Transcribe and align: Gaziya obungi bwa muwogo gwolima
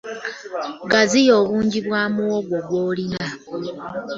Gaziya 0.91 1.33
obungi 1.41 1.79
bwa 1.85 2.03
muwogo 2.13 2.55
gwolima 2.67 3.23